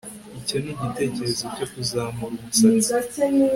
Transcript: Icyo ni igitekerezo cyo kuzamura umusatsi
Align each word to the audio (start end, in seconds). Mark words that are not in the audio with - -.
Icyo 0.39 0.55
ni 0.63 0.71
igitekerezo 0.73 1.45
cyo 1.55 1.65
kuzamura 1.73 2.35
umusatsi 2.65 3.19